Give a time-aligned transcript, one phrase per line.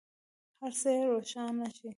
[0.61, 1.89] هر څه یې روښانه شي.